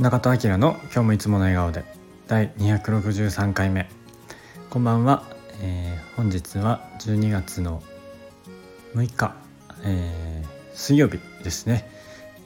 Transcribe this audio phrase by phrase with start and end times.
[0.00, 1.84] 中田明の今日もいつもの笑顔で
[2.26, 3.86] 第263回目。
[4.70, 5.24] こんばんは、
[5.60, 7.82] えー、本日は12月の
[8.94, 9.34] 6日、
[9.84, 11.86] えー、水曜日ですね。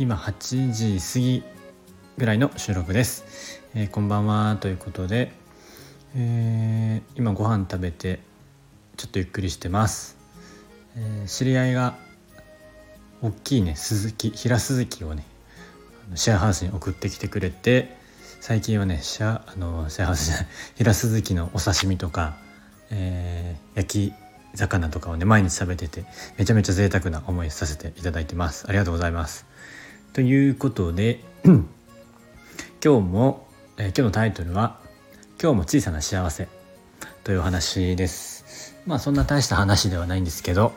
[0.00, 1.44] 今8時過ぎ
[2.18, 5.30] ぐらいの収録です、えー、こんばんはということで、
[6.16, 8.18] えー、今ご飯食べて
[8.96, 10.16] ちょっとゆっくりしてます、
[10.96, 11.94] えー、知り合いが
[13.22, 15.24] 大きいね鈴木平鈴木をね
[16.14, 17.96] シェアハウスに送ってきてくれて
[18.40, 20.46] 最近はねシェアあのシェアハウスじゃない
[20.76, 22.36] 平鈴木のお刺身とか、
[22.90, 24.12] えー、焼き
[24.54, 26.04] 魚とかをね毎日食べてて
[26.36, 28.66] めちゃめちゃ贅沢な思いさせていただいてます。
[28.68, 29.46] ありがとうございます。
[30.12, 31.64] ということで 今
[32.82, 34.78] 日も、えー、今日のタイトルは
[35.42, 36.48] 「今日も小さな幸せ」
[37.24, 38.74] という話です。
[38.86, 40.74] まあそんな大した話ではないんですけど、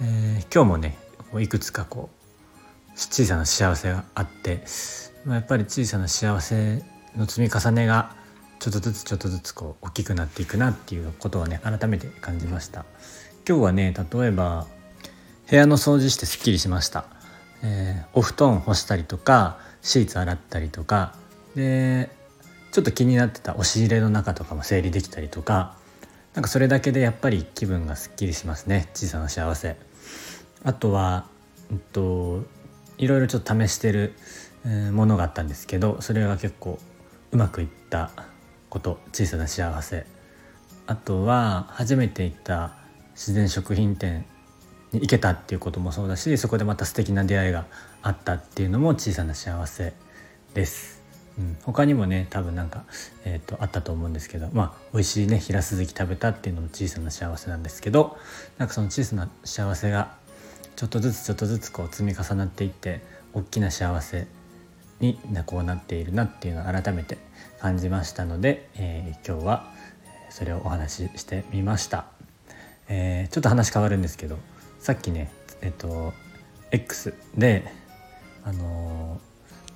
[0.00, 0.98] えー、今日もね
[1.40, 2.25] いくつかこう
[2.96, 4.64] 小さな幸せがあって、
[5.24, 6.82] まあ、やっぱり小さな幸せ
[7.16, 8.14] の積み重ねが
[8.58, 12.84] ちょっとずつちょっとずつこう大きくなっていくなっていうことをね改めて感じました。
[13.48, 14.66] 今日はね例えば
[15.48, 17.04] 部屋の掃除してすっきりしました、
[17.62, 21.14] えー、お布団干したりとかシーツ洗ったりとか
[21.54, 22.10] で
[22.72, 25.76] ちょっと気になってた押し入れの中とかも整理できたりとか
[26.34, 28.90] なんかそれだけでやっぱり気分がすっきりしますね。
[28.92, 29.76] 小さな幸せ。
[30.64, 31.24] あとは、
[31.70, 32.44] えっと、
[32.98, 34.14] いろいろちょっと試してる
[34.92, 36.78] ものがあったんですけどそれが結構
[37.32, 38.10] うまくいった
[38.68, 40.06] こと小さな幸せ
[40.86, 42.76] あとは初めて行った
[43.14, 44.24] 自然食品店
[44.92, 47.66] に行けたっていうこともそうだしそこでまた素敵な出会いが
[48.02, 49.94] あったっていうのも小さな幸せ
[50.54, 51.02] です。
[51.38, 52.84] うん、他にもね多分なんか、
[53.26, 58.16] えーと、あったと思うんですけどまあ美味しいね平鈴木食べたっていうのも小さな幸せなんですけど
[58.56, 60.14] なんかその小さな幸せが
[60.76, 63.00] ちょっとずつちょっとずつこう積み重なっていって
[63.32, 64.26] 大きな幸せ
[65.00, 67.16] にこうなっているなっていうのを改めて
[67.60, 69.72] 感じましたので、えー、今日は
[70.28, 72.04] それをお話ししてみました、
[72.88, 74.38] えー、ちょっと話変わるんですけど
[74.78, 76.12] さっきねえっと
[76.70, 77.64] X で
[78.44, 79.18] あの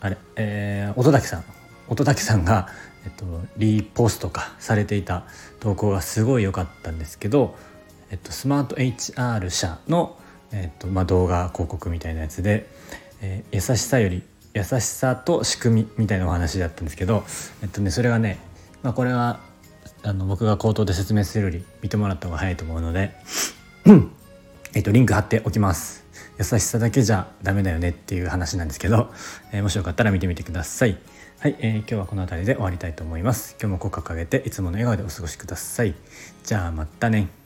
[0.00, 1.44] ー、あれ、えー、音竹さん
[1.88, 2.68] 音竹さんが、
[3.04, 3.24] えっと、
[3.56, 5.24] リポストかされていた
[5.58, 7.56] 投稿がすごい良かったんですけど、
[8.10, 10.16] えっと、スマート HR 社の
[10.52, 12.66] えーとまあ、動画広告みたいなやつで、
[13.20, 14.22] えー、優しさより
[14.54, 17.22] 優しさと仕組みみたいなお話だったんですけど、
[17.62, 18.38] えっとね、それがね、
[18.82, 19.40] まあ、これは
[20.02, 23.14] あの僕が口頭で説明するより見てもらった方が早いと思うので
[24.74, 26.00] えっとリンク貼っておきます。
[26.38, 29.12] 優しさだけじゃダメだよねっていう話なんですけど、
[29.52, 30.96] えー、もしよかったら見てみてください。
[31.38, 33.56] はい、えー、今日はこの辺りで終わりたいと思います。
[33.60, 35.94] 今日も口角上げていつもの笑顔でお過ごしください。
[36.44, 37.39] じゃあまたね。